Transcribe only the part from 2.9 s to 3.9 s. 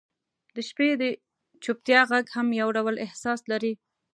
احساس لري.